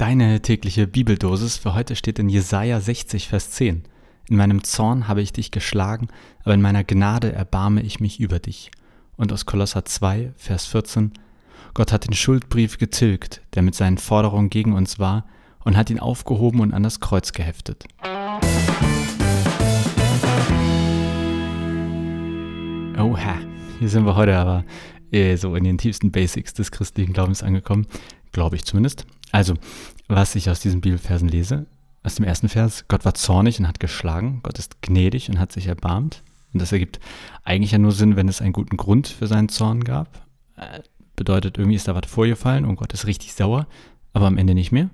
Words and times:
Deine 0.00 0.40
tägliche 0.40 0.86
Bibeldosis 0.86 1.58
für 1.58 1.74
heute 1.74 1.94
steht 1.94 2.18
in 2.18 2.30
Jesaja 2.30 2.80
60, 2.80 3.28
Vers 3.28 3.50
10. 3.50 3.82
In 4.30 4.36
meinem 4.36 4.64
Zorn 4.64 5.08
habe 5.08 5.20
ich 5.20 5.30
dich 5.30 5.50
geschlagen, 5.50 6.08
aber 6.42 6.54
in 6.54 6.62
meiner 6.62 6.84
Gnade 6.84 7.34
erbarme 7.34 7.82
ich 7.82 8.00
mich 8.00 8.18
über 8.18 8.38
dich. 8.38 8.70
Und 9.18 9.30
aus 9.30 9.44
Kolosser 9.44 9.84
2, 9.84 10.32
Vers 10.38 10.64
14. 10.64 11.12
Gott 11.74 11.92
hat 11.92 12.06
den 12.06 12.14
Schuldbrief 12.14 12.78
getilgt, 12.78 13.42
der 13.52 13.60
mit 13.60 13.74
seinen 13.74 13.98
Forderungen 13.98 14.48
gegen 14.48 14.72
uns 14.72 14.98
war, 14.98 15.26
und 15.64 15.76
hat 15.76 15.90
ihn 15.90 16.00
aufgehoben 16.00 16.60
und 16.60 16.72
an 16.72 16.82
das 16.82 17.00
Kreuz 17.00 17.32
geheftet. 17.32 17.84
Oha, 22.96 23.38
hier 23.78 23.88
sind 23.90 24.06
wir 24.06 24.16
heute 24.16 24.38
aber 24.38 24.64
eh 25.12 25.36
so 25.36 25.54
in 25.56 25.64
den 25.64 25.76
tiefsten 25.76 26.10
Basics 26.10 26.54
des 26.54 26.70
christlichen 26.70 27.12
Glaubens 27.12 27.42
angekommen, 27.42 27.86
glaube 28.32 28.56
ich 28.56 28.64
zumindest. 28.64 29.04
Also, 29.32 29.54
was 30.08 30.34
ich 30.34 30.50
aus 30.50 30.60
diesen 30.60 30.80
Bibelversen 30.80 31.28
lese, 31.28 31.66
aus 32.02 32.16
dem 32.16 32.24
ersten 32.24 32.48
Vers, 32.48 32.86
Gott 32.88 33.04
war 33.04 33.14
zornig 33.14 33.58
und 33.58 33.68
hat 33.68 33.80
geschlagen, 33.80 34.40
Gott 34.42 34.58
ist 34.58 34.82
gnädig 34.82 35.28
und 35.28 35.38
hat 35.38 35.52
sich 35.52 35.66
erbarmt. 35.66 36.22
Und 36.52 36.60
das 36.60 36.72
ergibt 36.72 36.98
eigentlich 37.44 37.72
ja 37.72 37.78
nur 37.78 37.92
Sinn, 37.92 38.16
wenn 38.16 38.28
es 38.28 38.40
einen 38.40 38.52
guten 38.52 38.76
Grund 38.76 39.08
für 39.08 39.26
seinen 39.26 39.48
Zorn 39.48 39.84
gab. 39.84 40.26
Äh, 40.56 40.80
bedeutet, 41.14 41.58
irgendwie 41.58 41.76
ist 41.76 41.86
da 41.86 41.94
was 41.94 42.10
vorgefallen 42.10 42.64
und 42.64 42.76
Gott 42.76 42.92
ist 42.92 43.06
richtig 43.06 43.34
sauer, 43.34 43.66
aber 44.12 44.26
am 44.26 44.38
Ende 44.38 44.54
nicht 44.54 44.72
mehr. 44.72 44.90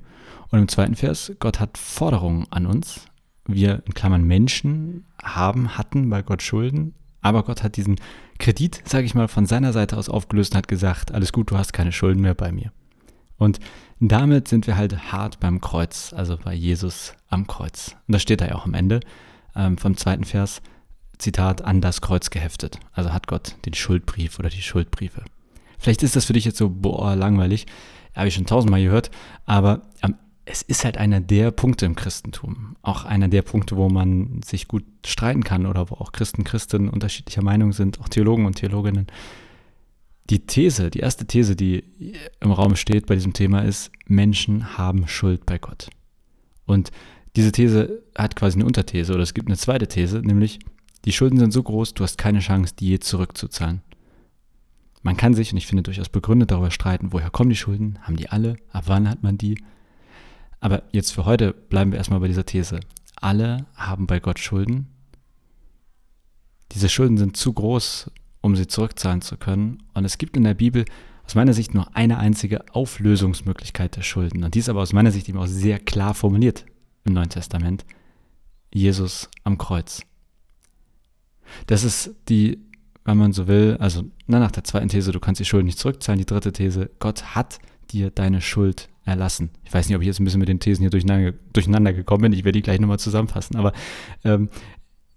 Und 0.51 0.59
im 0.59 0.69
zweiten 0.69 0.97
Vers, 0.97 1.33
Gott 1.39 1.61
hat 1.61 1.79
Forderungen 1.79 2.47
an 2.51 2.67
uns. 2.67 3.07
Wir, 3.47 3.83
in 3.87 3.95
Klammern 3.95 4.25
Menschen, 4.25 5.05
haben, 5.23 5.79
hatten 5.79 6.11
bei 6.11 6.23
Gott 6.23 6.43
Schulden, 6.43 6.95
aber 7.23 7.45
Gott 7.45 7.63
hat 7.63 7.77
diesen 7.77 7.97
Kredit, 8.39 8.83
sage 8.85 9.07
ich 9.07 9.15
mal, 9.15 9.29
von 9.29 9.47
seiner 9.47 9.73
Seite 9.73 9.97
aus 9.97 10.09
aufgelöst 10.09 10.53
und 10.53 10.59
hat 10.59 10.69
gesagt, 10.69 11.13
alles 11.13 11.33
gut, 11.33 11.51
du 11.51 11.57
hast 11.57 11.73
keine 11.73 11.93
Schulden 11.93 12.21
mehr 12.21 12.35
bei 12.35 12.53
mir. 12.53 12.73
Und 13.39 13.61
damit 14.01 14.49
sind 14.49 14.67
wir 14.67 14.77
halt 14.77 15.13
hart 15.13 15.41
beim 15.41 15.61
Kreuz, 15.61 16.13
also 16.15 16.37
bei 16.37 16.55
Jesus 16.55 17.15
am 17.29 17.47
Kreuz. 17.47 17.97
Und 18.07 18.13
das 18.13 18.23
steht 18.23 18.41
da 18.41 18.47
ja 18.47 18.55
auch 18.55 18.67
am 18.67 18.75
Ende 18.75 19.01
ähm, 19.55 19.79
vom 19.79 19.97
zweiten 19.97 20.25
Vers, 20.25 20.63
Zitat, 21.19 21.63
an 21.63 21.81
das 21.81 22.01
Kreuz 22.01 22.31
geheftet. 22.31 22.79
Also 22.93 23.13
hat 23.13 23.27
Gott 23.27 23.57
den 23.65 23.75
Schuldbrief 23.75 24.39
oder 24.39 24.51
die 24.51 24.63
Schuldbriefe. 24.63 25.25
Vielleicht 25.79 26.03
ist 26.03 26.17
das 26.17 26.27
für 26.27 26.33
dich 26.33 26.45
jetzt 26.45 26.59
so, 26.59 26.69
boah, 26.71 27.17
langweilig. 27.17 27.67
Habe 28.15 28.29
ich 28.29 28.35
schon 28.35 28.47
tausendmal 28.47 28.83
gehört. 28.83 29.11
Aber 29.45 29.83
ähm, 30.03 30.17
es 30.45 30.63
ist 30.63 30.85
halt 30.85 30.97
einer 30.97 31.21
der 31.21 31.51
Punkte 31.51 31.87
im 31.87 31.97
Christentum. 31.97 32.77
Auch 32.83 33.05
einer 33.05 33.29
der 33.29 33.43
Punkte, 33.43 33.77
wo 33.77 33.89
man 33.89 34.41
sich 34.43 34.69
gut 34.69 34.85
streiten 35.05 35.43
kann 35.43 35.67
oder 35.67 35.91
wo 35.91 35.95
auch 35.97 36.13
Christen, 36.13 36.45
Christen 36.45 36.89
unterschiedlicher 36.89 37.43
Meinung 37.43 37.73
sind, 37.73 38.01
auch 38.01 38.09
Theologen 38.09 38.47
und 38.47 38.55
Theologinnen 38.55 39.09
die 40.31 40.47
These, 40.47 40.91
die 40.91 41.01
erste 41.01 41.27
These, 41.27 41.57
die 41.57 41.85
im 42.41 42.51
Raum 42.51 42.77
steht 42.77 43.07
bei 43.07 43.15
diesem 43.15 43.33
Thema 43.33 43.61
ist, 43.61 43.91
Menschen 44.07 44.77
haben 44.77 45.07
Schuld 45.09 45.47
bei 45.47 45.59
Gott. 45.59 45.89
Und 46.65 46.91
diese 47.37 47.53
These 47.53 48.03
hat 48.17 48.35
quasi 48.35 48.57
eine 48.57 48.67
Unterthese 48.67 49.13
oder 49.13 49.23
es 49.23 49.35
gibt 49.35 49.49
eine 49.49 49.57
zweite 49.57 49.87
These, 49.87 50.21
nämlich 50.21 50.59
die 51.05 51.13
Schulden 51.13 51.39
sind 51.39 51.53
so 51.53 51.63
groß, 51.63 51.95
du 51.95 52.03
hast 52.03 52.19
keine 52.19 52.41
Chance, 52.41 52.75
die 52.79 52.89
je 52.89 52.99
zurückzuzahlen. 52.99 53.83
Man 55.03 55.17
kann 55.17 55.35
sich, 55.35 55.53
und 55.53 55.59
ich 55.59 55.69
finde 55.69 55.85
durchaus 55.85 56.09
begründet, 56.09 56.51
darüber 56.51 56.73
streiten, 56.73 57.13
woher 57.13 57.31
kommen 57.31 57.51
die 57.51 57.57
Schulden, 57.57 58.01
haben 58.03 58.17
die 58.17 58.29
alle, 58.29 58.57
ab 58.73 58.85
wann 58.87 59.09
hat 59.09 59.23
man 59.23 59.39
die. 59.39 59.63
Aber 60.59 60.83
jetzt 60.91 61.13
für 61.13 61.25
heute 61.25 61.53
bleiben 61.53 61.93
wir 61.93 61.99
erstmal 61.99 62.19
bei 62.19 62.27
dieser 62.27 62.45
These. 62.45 62.81
Alle 63.15 63.67
haben 63.77 64.09
bei 64.09 64.19
Gott 64.19 64.41
Schulden. 64.41 64.89
Diese 66.73 66.89
Schulden 66.89 67.19
sind 67.19 67.37
zu 67.37 67.53
groß, 67.53 68.11
um 68.47 68.57
sie 68.57 68.67
zurückzahlen 68.67 69.21
zu 69.21 69.37
können. 69.37 69.83
Und 69.93 70.05
es 70.05 70.19
gibt 70.19 70.37
in 70.37 70.45
der 70.45 70.55
Bibel 70.55 70.85
aus 71.27 71.35
meiner 71.35 71.53
Sicht 71.53 71.75
nur 71.75 71.95
eine 71.97 72.19
einzige 72.19 72.65
Auflösungsmöglichkeit 72.73 73.97
der 73.97 74.03
Schulden. 74.03 74.45
Und 74.45 74.55
die 74.55 74.61
ist 74.61 74.69
aber 74.69 74.81
aus 74.81 74.93
meiner 74.93 75.11
Sicht 75.11 75.29
eben 75.29 75.39
auch 75.39 75.49
sehr 75.49 75.79
klar 75.81 76.15
formuliert 76.15 76.65
im 77.05 77.15
Neuen 77.15 77.29
Testament. 77.29 77.85
Jesus 78.73 79.29
am 79.43 79.59
Kreuz. 79.59 80.03
Das 81.67 81.83
ist 81.85 82.15
die, 82.29 82.59
wenn 83.05 83.19
man 83.19 83.33
so 83.33 83.49
will, 83.49 83.77
also 83.81 84.05
na, 84.27 84.39
nach 84.39 84.53
der 84.53 84.65
zweiten 84.65 84.89
These, 84.89 85.13
du 85.13 85.21
kannst 85.21 85.41
die 85.41 85.45
Schulden 85.45 85.67
nicht 85.67 85.79
zurückzahlen. 85.79 86.19
Die 86.19 86.27
dritte 86.27 86.53
These, 86.53 86.91
Gott 87.01 87.35
hat 87.35 87.59
dir 87.91 88.11
deine 88.11 88.41
Schuld 88.41 88.89
erlassen. 89.05 89.51
Ich 89.65 89.73
weiß 89.73 89.89
nicht, 89.89 89.97
ob 89.97 90.03
ich 90.03 90.09
jetzt 90.09 90.21
ein 90.21 90.25
bisschen 90.25 90.41
mit 90.41 90.49
den 90.49 90.61
Thesen 90.61 90.83
hier 90.83 90.91
durcheinander, 90.91 91.33
durcheinander 91.53 91.93
gekommen 91.93 92.23
bin. 92.23 92.33
Ich 92.33 92.45
werde 92.45 92.59
die 92.59 92.63
gleich 92.63 92.81
nochmal 92.81 92.99
zusammenfassen. 92.99 93.57
Aber 93.57 93.73
ähm, 94.25 94.49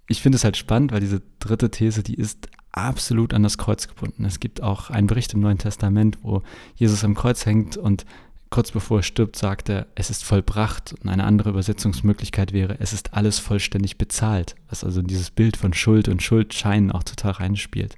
ich 0.09 0.22
finde 0.22 0.36
es 0.38 0.44
halt 0.44 0.58
spannend, 0.58 0.92
weil 0.92 1.00
diese 1.00 1.22
dritte 1.40 1.70
These, 1.70 2.03
die 2.03 2.16
ist 2.16 2.50
absolut 2.72 3.34
an 3.34 3.44
das 3.44 3.58
Kreuz 3.58 3.88
gebunden. 3.88 4.25
Es 4.25 4.40
gibt 4.40 4.62
auch 4.62 4.90
einen 4.90 5.08
Bericht 5.08 5.34
im 5.34 5.40
Neuen 5.40 5.59
Testament, 5.59 6.18
wo 6.24 6.42
Jesus 6.75 7.03
am 7.03 7.16
Kreuz 7.16 7.46
hängt 7.46 7.78
und 7.78 8.06
kurz 8.50 8.72
bevor 8.72 9.00
er 9.00 9.03
stirbt, 9.03 9.36
sagt 9.36 9.70
er, 9.70 9.86
es 9.94 10.09
ist 10.09 10.24
vollbracht. 10.24 10.94
Und 10.94 11.09
eine 11.09 11.25
andere 11.25 11.52
Übersetzungsmöglichkeit 11.52 12.53
wäre, 12.53 12.80
es 12.80 12.92
ist 12.92 13.14
alles 13.14 13.38
vollständig 13.38 14.00
bezahlt. 14.00 14.56
Was 14.70 14.84
also 14.84 15.03
dieses 15.03 15.30
Bild 15.30 15.56
von 15.56 15.74
Schuld 15.74 16.08
und 16.08 16.24
Schuldschein 16.24 16.91
auch 16.91 17.03
total 17.03 17.34
reinspielt. 17.34 17.96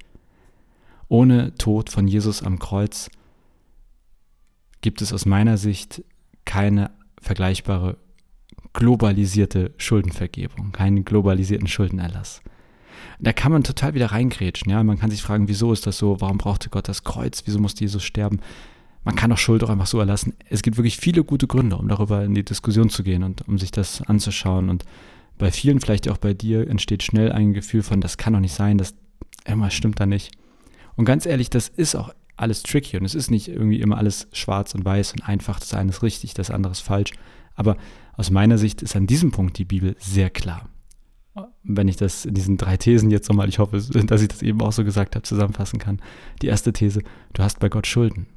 Ohne 1.08 1.56
Tod 1.56 1.90
von 1.90 2.08
Jesus 2.08 2.44
am 2.44 2.60
Kreuz 2.60 3.10
gibt 4.82 5.02
es 5.02 5.14
aus 5.14 5.26
meiner 5.26 5.58
Sicht 5.58 6.04
keine 6.44 6.92
vergleichbare 7.22 7.98
globalisierte 8.74 9.74
Schuldenvergebung, 9.78 10.72
keinen 10.72 11.06
globalisierten 11.06 11.68
Schuldenerlass 11.68 12.42
da 13.22 13.34
kann 13.34 13.52
man 13.52 13.64
total 13.64 13.94
wieder 13.94 14.08
reingrätschen. 14.08 14.72
Ja? 14.72 14.84
Man 14.84 15.00
kann 15.00 15.12
sich 15.12 15.22
fragen, 15.22 15.48
wieso 15.48 15.72
ist 15.72 15.86
das 15.86 15.98
so? 15.98 16.20
Warum 16.20 16.38
brauchte 16.38 16.70
Gott 16.70 16.88
das 16.88 17.04
Kreuz? 17.04 17.44
Wieso 17.46 17.60
musste 17.60 17.82
Jesus 17.82 18.04
sterben? 18.04 18.40
Man 19.04 19.16
kann 19.16 19.32
auch 19.32 19.38
Schuld 19.38 19.64
auch 19.64 19.70
einfach 19.70 19.88
so 19.88 20.00
erlassen. 20.00 20.34
Es 20.50 20.62
gibt 20.62 20.78
wirklich 20.78 20.98
viele 20.98 21.24
gute 21.24 21.48
Gründe, 21.48 21.78
um 21.78 21.88
darüber 21.88 22.24
in 22.24 22.34
die 22.34 22.44
Diskussion 22.44 22.90
zu 22.90 23.04
gehen 23.04 23.24
und 23.24 23.48
um 23.48 23.58
sich 23.58 23.72
das 23.72 24.02
anzuschauen. 24.02 24.70
Und 24.70 24.86
bei 25.38 25.52
vielen, 25.52 25.80
vielleicht 25.80 26.10
auch 26.10 26.18
bei 26.18 26.34
dir, 26.34 26.68
entsteht 26.68 27.04
schnell 27.04 27.32
ein 27.32 27.54
Gefühl 27.54 27.84
von, 27.84 28.02
das 28.02 28.18
kann 28.18 28.34
doch 28.34 28.40
nicht 28.40 28.54
sein, 28.54 28.78
das 28.78 28.94
irgendwas 29.48 29.74
stimmt 29.74 30.00
da 30.00 30.06
nicht. 30.06 30.32
Und 30.96 31.06
ganz 31.06 31.26
ehrlich, 31.26 31.50
das 31.50 31.68
ist 31.68 31.96
auch 31.96 32.14
alles 32.38 32.64
tricky 32.64 32.98
und 32.98 33.06
es 33.06 33.16
ist 33.16 33.32
nicht 33.32 33.48
irgendwie 33.48 33.82
immer 33.82 33.98
alles 33.98 34.28
schwarz 34.34 34.74
und 34.74 34.84
weiß 34.84 35.14
und 35.14 35.28
einfach, 35.28 35.60
das 35.60 35.74
eine 35.74 35.92
ist 35.92 36.04
richtig, 36.04 36.34
das 36.34 36.52
andere 36.52 36.72
ist 36.72 36.82
falsch. 36.82 37.12
Aber 37.56 37.78
aus 38.13 38.31
meiner 38.31 38.57
Sicht 38.57 38.81
ist 38.81 38.95
an 38.95 39.07
diesem 39.07 39.31
Punkt 39.31 39.57
die 39.57 39.66
Bibel 39.66 39.95
sehr 40.00 40.29
klar 40.29 40.69
wenn 41.63 41.88
ich 41.88 41.97
das 41.97 42.25
in 42.25 42.34
diesen 42.34 42.57
drei 42.57 42.78
Thesen 42.78 43.12
jetzt 43.12 43.29
nochmal, 43.29 43.50
ich 43.50 43.59
hoffe, 43.59 43.78
dass 44.06 44.22
ich 44.22 44.28
das 44.28 44.41
eben 44.41 44.62
auch 44.62 44.72
so 44.72 44.84
gesagt 44.84 45.16
habe, 45.16 45.23
zusammenfassen 45.23 45.79
kann. 45.79 46.01
Die 46.41 46.47
erste 46.47 46.73
These, 46.73 47.01
du 47.34 47.44
hast 47.44 47.59
bei 47.59 47.69
Gott 47.69 47.88
Schulden. 47.88 48.28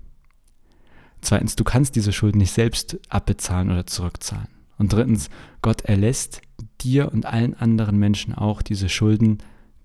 Zweitens, 1.21 1.57
du 1.57 1.65
kannst 1.65 1.97
diese 1.97 2.13
Schulden 2.13 2.39
nicht 2.39 2.53
selbst 2.53 2.99
abbezahlen 3.09 3.71
oder 3.71 3.87
zurückzahlen. 3.87 4.49
Und 4.77 4.93
drittens, 4.93 5.31
Gott 5.63 5.83
erlässt 5.83 6.43
dir 6.81 7.13
und 7.13 7.25
allen 7.25 7.55
anderen 7.55 7.99
Menschen 7.99 8.35
auch 8.35 8.61
diese 8.61 8.89
Schulden 8.89 9.39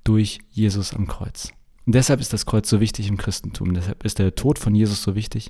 durch 0.04 0.40
Jesus 0.50 0.94
am 0.94 1.08
Kreuz. 1.08 1.52
Und 1.86 1.96
deshalb 1.96 2.20
ist 2.20 2.34
das 2.34 2.46
Kreuz 2.46 2.70
so 2.70 2.82
wichtig 2.82 3.08
im 3.08 3.18
Christentum. 3.18 3.74
Deshalb 3.74 4.04
ist 4.04 4.20
der 4.20 4.36
Tod 4.36 4.60
von 4.60 4.76
Jesus 4.76 5.02
so 5.02 5.16
wichtig. 5.16 5.50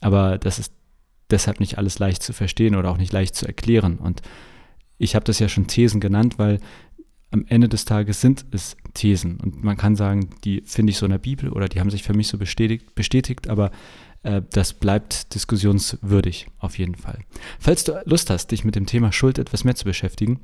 Aber 0.00 0.36
das 0.36 0.58
ist 0.58 0.72
deshalb 1.30 1.60
nicht 1.60 1.78
alles 1.78 1.98
leicht 1.98 2.22
zu 2.22 2.32
verstehen 2.32 2.74
oder 2.74 2.90
auch 2.90 2.96
nicht 2.96 3.12
leicht 3.12 3.34
zu 3.34 3.46
erklären. 3.46 3.98
Und 3.98 4.22
ich 4.98 5.14
habe 5.14 5.24
das 5.24 5.38
ja 5.38 5.48
schon 5.48 5.66
Thesen 5.66 6.00
genannt, 6.00 6.38
weil 6.38 6.58
am 7.30 7.44
Ende 7.46 7.68
des 7.68 7.84
Tages 7.84 8.20
sind 8.20 8.46
es 8.52 8.76
Thesen. 8.94 9.38
Und 9.40 9.62
man 9.62 9.76
kann 9.76 9.96
sagen, 9.96 10.30
die 10.44 10.62
finde 10.64 10.90
ich 10.90 10.98
so 10.98 11.06
in 11.06 11.12
der 11.12 11.18
Bibel 11.18 11.50
oder 11.50 11.68
die 11.68 11.80
haben 11.80 11.90
sich 11.90 12.02
für 12.02 12.14
mich 12.14 12.28
so 12.28 12.38
bestätigt, 12.38 12.94
bestätigt 12.94 13.48
aber 13.48 13.70
äh, 14.22 14.42
das 14.50 14.72
bleibt 14.72 15.34
diskussionswürdig 15.34 16.46
auf 16.58 16.78
jeden 16.78 16.94
Fall. 16.94 17.18
Falls 17.58 17.84
du 17.84 18.00
Lust 18.06 18.30
hast, 18.30 18.50
dich 18.50 18.64
mit 18.64 18.76
dem 18.76 18.86
Thema 18.86 19.12
Schuld 19.12 19.38
etwas 19.38 19.64
mehr 19.64 19.74
zu 19.74 19.84
beschäftigen, 19.84 20.40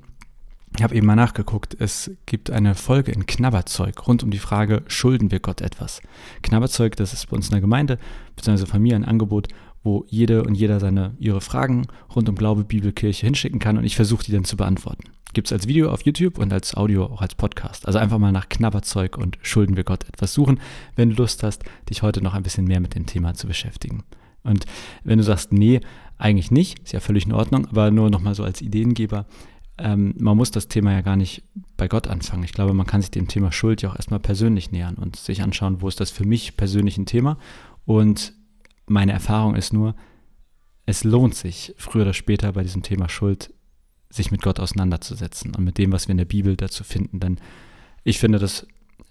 ich 0.76 0.82
habe 0.82 0.96
eben 0.96 1.06
mal 1.06 1.14
nachgeguckt, 1.14 1.76
es 1.78 2.10
gibt 2.26 2.50
eine 2.50 2.74
Folge 2.74 3.12
in 3.12 3.26
Knabberzeug 3.26 4.08
rund 4.08 4.24
um 4.24 4.32
die 4.32 4.38
Frage, 4.38 4.82
schulden 4.88 5.30
wir 5.30 5.38
Gott 5.38 5.60
etwas? 5.60 6.00
Knabberzeug, 6.42 6.96
das 6.96 7.12
ist 7.12 7.30
bei 7.30 7.36
uns 7.36 7.46
in 7.46 7.52
der 7.52 7.60
Gemeinde 7.60 7.96
bzw. 8.34 8.66
Familie 8.66 8.96
ein 8.96 9.04
Angebot, 9.04 9.48
wo 9.84 10.04
jede 10.08 10.42
und 10.42 10.54
jeder 10.54 10.80
seine 10.80 11.14
ihre 11.18 11.40
Fragen 11.40 11.86
rund 12.14 12.28
um 12.28 12.34
Glaube, 12.34 12.64
Bibel, 12.64 12.90
Kirche 12.90 13.26
hinschicken 13.26 13.60
kann 13.60 13.78
und 13.78 13.84
ich 13.84 13.94
versuche 13.94 14.24
die 14.24 14.32
dann 14.32 14.44
zu 14.44 14.56
beantworten. 14.56 15.04
Gibt 15.34 15.48
es 15.48 15.52
als 15.52 15.68
Video 15.68 15.90
auf 15.90 16.02
YouTube 16.02 16.38
und 16.38 16.52
als 16.52 16.74
Audio 16.74 17.04
auch 17.04 17.20
als 17.20 17.34
Podcast. 17.34 17.86
Also 17.86 17.98
einfach 17.98 18.18
mal 18.18 18.32
nach 18.32 18.48
Knabberzeug 18.48 19.18
und 19.18 19.38
Schulden 19.42 19.76
wir 19.76 19.84
Gott 19.84 20.08
etwas 20.08 20.32
suchen, 20.32 20.60
wenn 20.96 21.10
du 21.10 21.16
Lust 21.16 21.42
hast, 21.42 21.62
dich 21.90 22.02
heute 22.02 22.22
noch 22.22 22.34
ein 22.34 22.42
bisschen 22.42 22.66
mehr 22.66 22.80
mit 22.80 22.94
dem 22.94 23.06
Thema 23.06 23.34
zu 23.34 23.46
beschäftigen. 23.46 24.04
Und 24.42 24.64
wenn 25.02 25.18
du 25.18 25.24
sagst, 25.24 25.52
nee, 25.52 25.80
eigentlich 26.18 26.50
nicht, 26.50 26.78
ist 26.80 26.92
ja 26.92 27.00
völlig 27.00 27.26
in 27.26 27.32
Ordnung, 27.32 27.66
aber 27.66 27.90
nur 27.90 28.10
nochmal 28.10 28.34
so 28.34 28.44
als 28.44 28.62
Ideengeber, 28.62 29.26
ähm, 29.76 30.14
man 30.18 30.36
muss 30.36 30.50
das 30.50 30.68
Thema 30.68 30.92
ja 30.92 31.00
gar 31.00 31.16
nicht 31.16 31.42
bei 31.76 31.88
Gott 31.88 32.06
anfangen. 32.06 32.44
Ich 32.44 32.52
glaube, 32.52 32.74
man 32.74 32.86
kann 32.86 33.00
sich 33.00 33.10
dem 33.10 33.26
Thema 33.26 33.50
Schuld 33.50 33.82
ja 33.82 33.90
auch 33.90 33.96
erstmal 33.96 34.20
persönlich 34.20 34.70
nähern 34.70 34.94
und 34.94 35.16
sich 35.16 35.42
anschauen, 35.42 35.82
wo 35.82 35.88
ist 35.88 36.00
das 36.00 36.10
für 36.10 36.24
mich 36.24 36.56
persönlich 36.56 36.96
ein 36.96 37.06
Thema 37.06 37.38
und 37.84 38.34
meine 38.86 39.12
Erfahrung 39.12 39.54
ist 39.54 39.72
nur, 39.72 39.94
es 40.86 41.04
lohnt 41.04 41.34
sich, 41.34 41.74
früher 41.76 42.02
oder 42.02 42.12
später 42.12 42.52
bei 42.52 42.62
diesem 42.62 42.82
Thema 42.82 43.08
Schuld 43.08 43.52
sich 44.10 44.30
mit 44.30 44.42
Gott 44.42 44.60
auseinanderzusetzen 44.60 45.54
und 45.54 45.64
mit 45.64 45.78
dem, 45.78 45.92
was 45.92 46.08
wir 46.08 46.12
in 46.12 46.18
der 46.18 46.24
Bibel 46.24 46.56
dazu 46.56 46.84
finden. 46.84 47.20
Denn 47.20 47.38
ich 48.04 48.18
finde, 48.18 48.38
das 48.38 48.66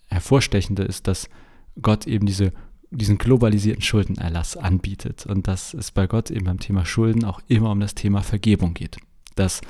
Hervorstechende 0.08 0.84
ist, 0.84 1.08
dass 1.08 1.30
Gott 1.82 2.08
eben 2.08 2.26
diese 2.26 2.54
diesen 2.98 3.18
globalisierten 3.18 3.82
Schuldenerlass 3.82 4.56
anbietet 4.56 5.26
und 5.26 5.48
dass 5.48 5.74
es 5.74 5.92
bei 5.92 6.08
Gott 6.08 6.32
eben 6.32 6.46
beim 6.46 6.60
Thema 6.60 6.86
Schulden 6.86 7.26
auch 7.26 7.42
immer 7.48 7.72
um 7.72 7.80
das 7.80 7.96
Thema 7.96 8.22
Vergebung 8.22 8.74
geht. 8.74 8.98
Das 9.36 9.62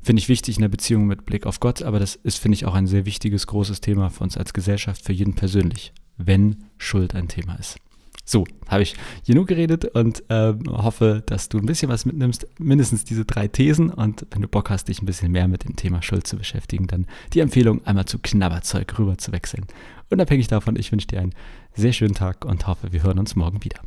finde 0.00 0.20
ich 0.20 0.28
wichtig 0.28 0.56
in 0.56 0.62
der 0.62 0.68
Beziehung 0.68 1.06
mit 1.06 1.26
Blick 1.26 1.46
auf 1.46 1.60
Gott, 1.60 1.82
aber 1.82 1.98
das 1.98 2.14
ist, 2.14 2.38
finde 2.38 2.56
ich, 2.56 2.66
auch 2.66 2.74
ein 2.74 2.86
sehr 2.86 3.06
wichtiges, 3.06 3.46
großes 3.46 3.80
Thema 3.80 4.10
für 4.10 4.22
uns 4.22 4.36
als 4.36 4.52
Gesellschaft, 4.52 5.04
für 5.04 5.12
jeden 5.12 5.34
persönlich, 5.34 5.92
wenn 6.16 6.64
Schuld 6.78 7.14
ein 7.14 7.28
Thema 7.28 7.56
ist. 7.56 7.78
So, 8.24 8.44
habe 8.68 8.82
ich 8.82 8.96
genug 9.26 9.48
geredet 9.48 9.84
und 9.84 10.22
äh, 10.30 10.54
hoffe, 10.68 11.22
dass 11.26 11.48
du 11.50 11.58
ein 11.58 11.66
bisschen 11.66 11.90
was 11.90 12.06
mitnimmst, 12.06 12.46
mindestens 12.58 13.04
diese 13.04 13.24
drei 13.24 13.48
Thesen. 13.48 13.90
Und 13.90 14.26
wenn 14.30 14.42
du 14.42 14.48
Bock 14.48 14.70
hast, 14.70 14.88
dich 14.88 15.02
ein 15.02 15.06
bisschen 15.06 15.30
mehr 15.30 15.46
mit 15.46 15.64
dem 15.64 15.76
Thema 15.76 16.02
Schuld 16.02 16.26
zu 16.26 16.36
beschäftigen, 16.36 16.86
dann 16.86 17.06
die 17.34 17.40
Empfehlung, 17.40 17.84
einmal 17.86 18.06
zu 18.06 18.18
Knabberzeug 18.18 18.98
rüber 18.98 19.18
zu 19.18 19.32
wechseln. 19.32 19.66
Unabhängig 20.10 20.48
davon, 20.48 20.76
ich 20.76 20.90
wünsche 20.90 21.06
dir 21.06 21.20
einen 21.20 21.34
sehr 21.74 21.92
schönen 21.92 22.14
Tag 22.14 22.44
und 22.44 22.66
hoffe, 22.66 22.92
wir 22.92 23.02
hören 23.02 23.18
uns 23.18 23.36
morgen 23.36 23.62
wieder. 23.62 23.80